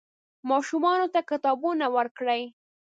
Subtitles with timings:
[0.49, 2.43] ماشومانو ته کتابونه ورکړئ.